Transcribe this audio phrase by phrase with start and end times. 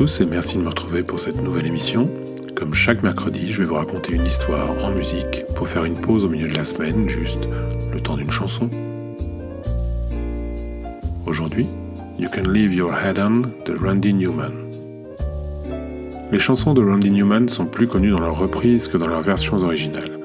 [0.00, 2.08] tous et merci de me retrouver pour cette nouvelle émission.
[2.54, 6.24] Comme chaque mercredi, je vais vous raconter une histoire en musique pour faire une pause
[6.24, 7.46] au milieu de la semaine, juste
[7.92, 8.70] le temps d'une chanson.
[11.26, 11.66] Aujourd'hui,
[12.18, 14.52] You Can Leave Your Head On de Randy Newman.
[16.32, 19.58] Les chansons de Randy Newman sont plus connues dans leurs reprises que dans leurs versions
[19.58, 20.18] originales.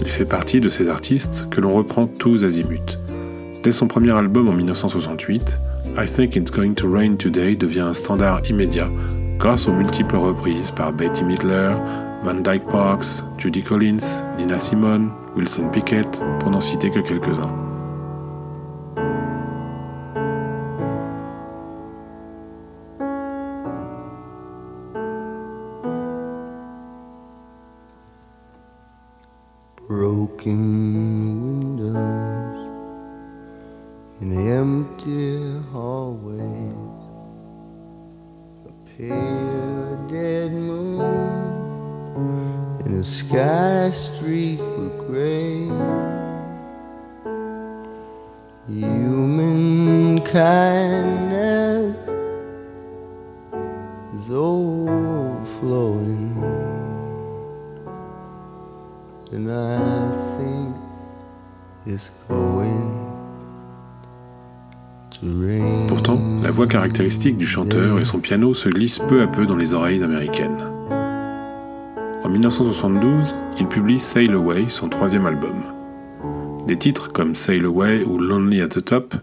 [0.00, 2.96] Il fait partie de ces artistes que l'on reprend tous azimuts.
[3.62, 5.58] Dès son premier album en 1968,
[5.94, 8.88] I Think It's Going to Rain Today devient un standard immédiat
[9.38, 11.74] grâce aux multiples reprises par Betty Midler,
[12.22, 17.52] Van Dyke Parks, Judy Collins, Nina Simone, Wilson Pickett, pour n'en citer que quelques-uns.
[34.82, 36.74] empty hallways,
[38.66, 41.06] a pale dead moon
[42.84, 45.68] in a sky streaked with gray.
[48.66, 51.96] Human kindness
[54.18, 56.26] is overflowing,
[59.30, 60.74] and I think
[61.86, 62.91] it's going.
[65.86, 69.56] Pourtant, la voix caractéristique du chanteur et son piano se glissent peu à peu dans
[69.56, 70.58] les oreilles américaines.
[72.24, 75.62] En 1972, il publie Sail Away, son troisième album.
[76.66, 79.14] Des titres comme Sail Away ou Lonely at the Top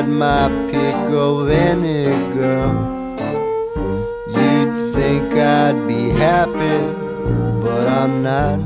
[0.00, 2.64] had my pick of vinegar,
[4.28, 6.78] you'd think I'd be happy,
[7.60, 8.60] but I'm not.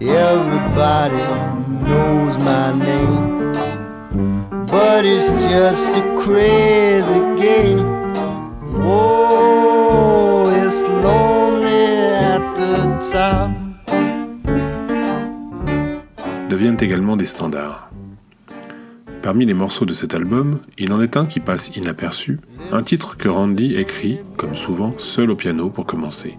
[0.00, 1.26] Everybody
[1.86, 3.52] knows my name,
[4.68, 7.97] but it's just a crazy game.
[16.58, 17.88] Deviennent également des standards.
[19.22, 22.40] Parmi les morceaux de cet album, il en est un qui passe inaperçu,
[22.72, 26.36] un titre que Randy écrit, comme souvent, seul au piano pour commencer.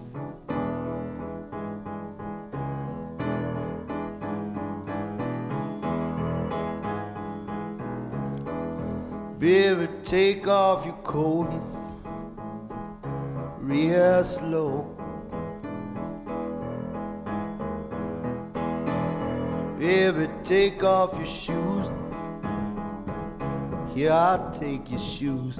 [14.22, 14.99] Slow.
[19.80, 21.90] Baby, take off your shoes.
[23.94, 25.58] Here, I'll take your shoes.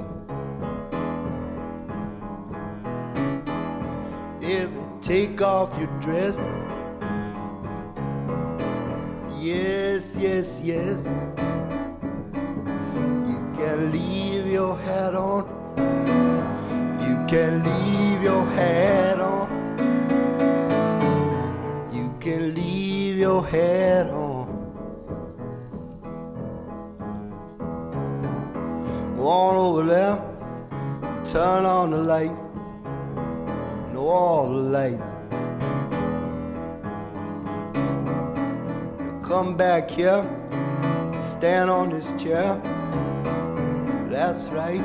[4.38, 4.70] Baby,
[5.00, 6.36] take off your dress.
[9.40, 11.02] Yes, yes, yes.
[13.26, 15.46] You can leave your hat on.
[17.00, 19.09] You can leave your hat
[23.20, 24.46] your head on.
[29.14, 30.16] Go on over there,
[31.26, 32.32] turn on the light.
[33.92, 35.10] Know all the lights.
[39.04, 40.24] Now come back here,
[41.18, 42.58] stand on this chair.
[44.08, 44.84] That's right.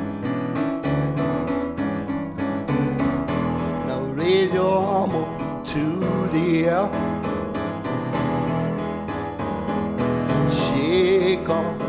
[3.88, 7.15] Now raise your arm up into the air.
[11.48, 11.86] Live.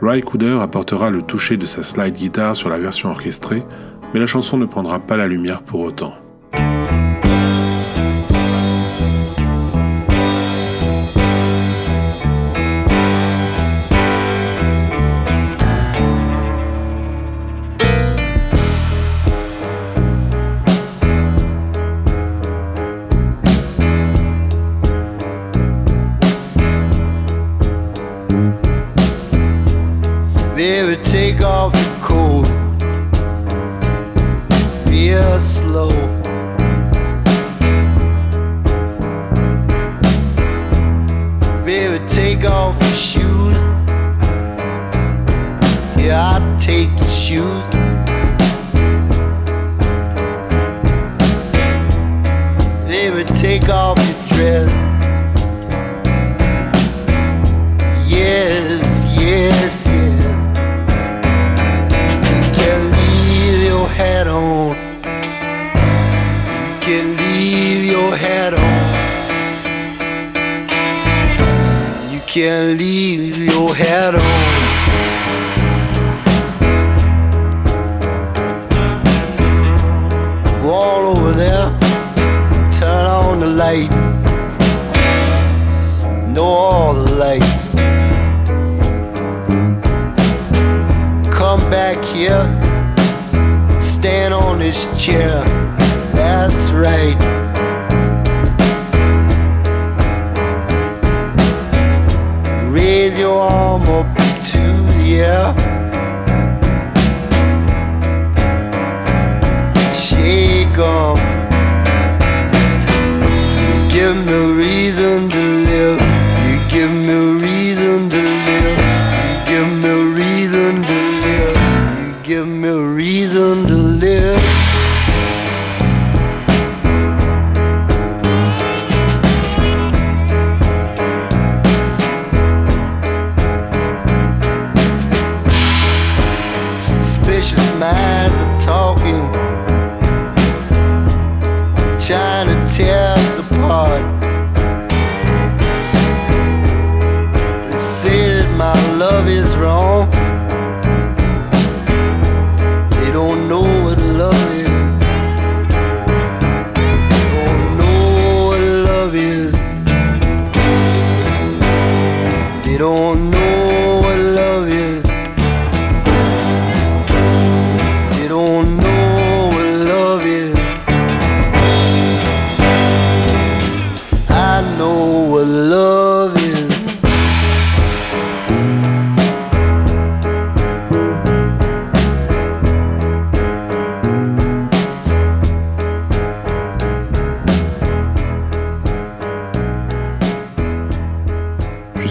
[0.00, 3.64] Ry Cooder apportera le toucher de sa slide guitare sur la version orchestrée,
[4.14, 6.14] mais la chanson ne prendra pas la lumière pour autant.
[35.88, 36.27] Take
[66.88, 68.60] You can leave your hat on.
[72.10, 74.22] You can leave your hat on.
[80.62, 81.70] Go all over there,
[82.80, 83.90] turn on the light.
[86.32, 87.68] Know all the lights.
[91.30, 92.46] Come back here,
[93.82, 95.44] stand on this chair.
[96.40, 97.18] That's right.
[102.70, 104.06] Raise your arm up
[104.52, 104.62] to
[104.92, 105.67] the air.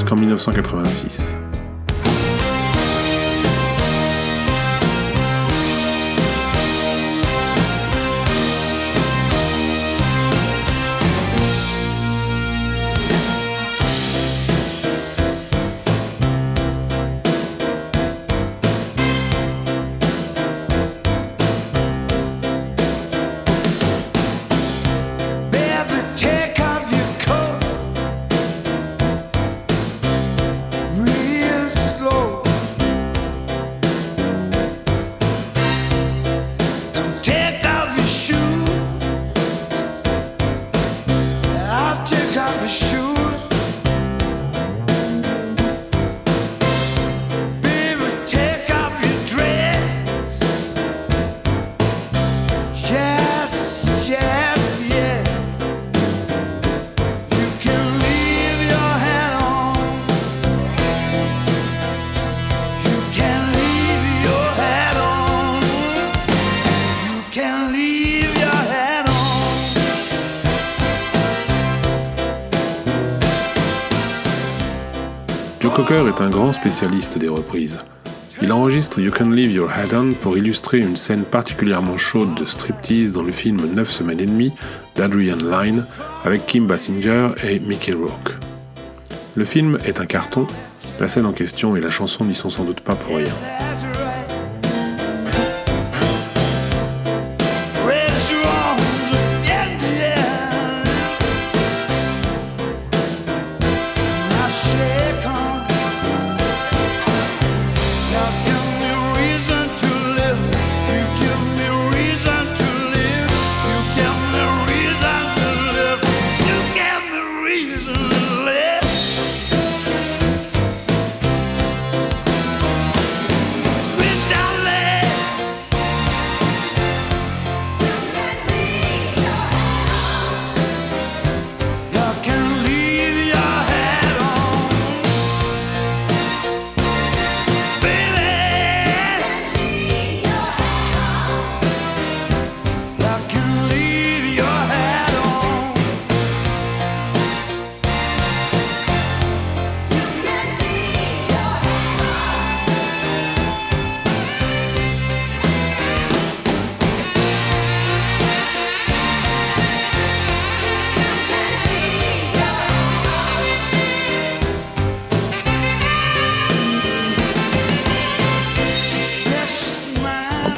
[0.08, 1.47] Jusqu'en 1986.
[75.78, 77.78] Cocker est un grand spécialiste des reprises.
[78.42, 82.46] Il enregistre You Can Leave Your Head On pour illustrer une scène particulièrement chaude de
[82.46, 84.52] striptease dans le film 9 semaines et demie
[84.96, 85.86] d'Adrian Lyne
[86.26, 88.34] avec Kim Basinger et Mickey Rourke.
[89.36, 90.48] Le film est un carton,
[91.00, 94.07] la scène en question et la chanson n'y sont sans doute pas pour rien.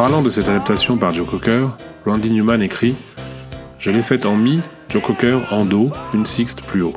[0.10, 1.68] Parlant de cette adaptation par Joe Cocker,
[2.04, 2.96] Randy Newman écrit
[3.78, 6.96] Je l'ai faite en mi, Joe Cocker en do, une sixte plus haut.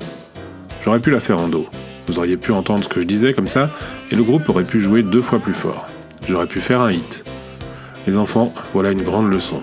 [0.82, 1.66] J'aurais pu la faire en do.
[2.06, 3.68] Vous auriez pu entendre ce que je disais comme ça,
[4.10, 5.88] et le groupe aurait pu jouer deux fois plus fort.
[6.26, 7.22] J'aurais pu faire un hit.
[8.06, 9.60] Les enfants, voilà une grande leçon.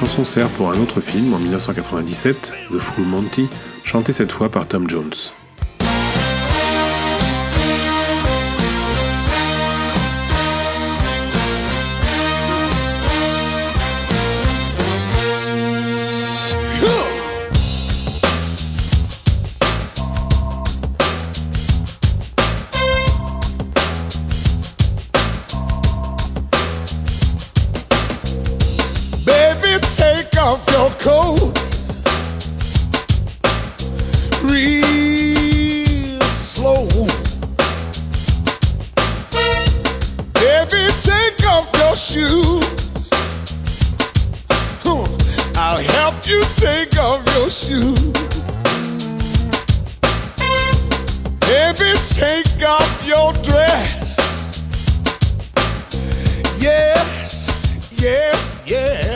[0.00, 3.50] Chanson sert pour un autre film en 1997, The Full Monty,
[3.84, 5.12] chanté cette fois par Tom Jones.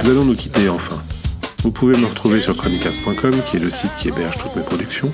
[0.04, 1.02] Nous allons nous quitter enfin.
[1.62, 5.10] Vous pouvez me retrouver sur chronicast.com, qui est le site qui héberge toutes mes productions.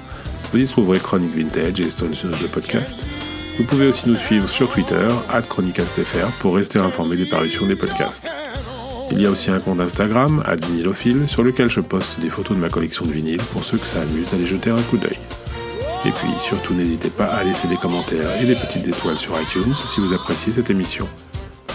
[0.53, 3.05] Vous y trouverez Chronic Vintage et Stone de podcast.
[3.59, 5.09] Vous pouvez aussi nous suivre sur Twitter,
[5.49, 8.50] chronicastfr, pour rester informé des parutions des podcasts.
[9.13, 12.63] Il y a aussi un compte Instagram, @vinylophile, sur lequel je poste des photos de
[12.63, 15.19] ma collection de vinyles pour ceux que ça amuse d'aller jeter un coup d'œil.
[16.07, 19.75] Et puis surtout n'hésitez pas à laisser des commentaires et des petites étoiles sur iTunes
[19.87, 21.07] si vous appréciez cette émission.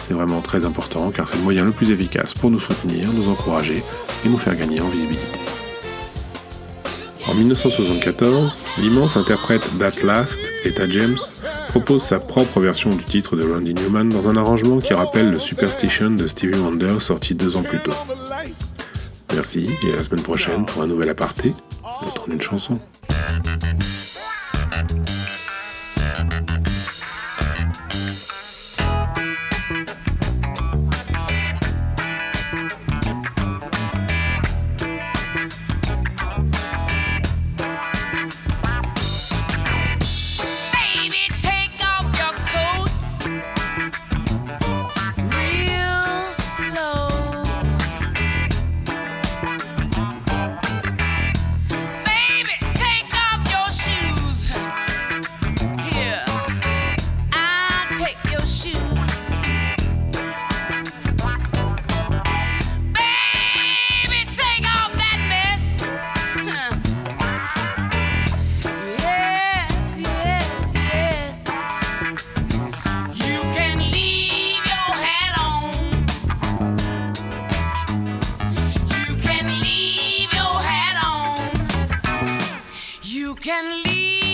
[0.08, 3.30] C'est vraiment très important car c'est le moyen le plus efficace pour nous soutenir, nous
[3.30, 3.84] encourager
[4.25, 5.39] et nous faire gagner en visibilité.
[7.27, 11.17] En 1974, l'immense interprète That Last, Etta James,
[11.70, 15.39] propose sa propre version du titre de Randy Newman dans un arrangement qui rappelle le
[15.39, 17.94] Superstition de Stevie Wonder sorti deux ans plus tôt.
[19.34, 21.53] Merci et à la semaine prochaine pour un nouvel aparté,
[22.01, 22.79] le d'une chanson.
[83.36, 84.25] You can leave.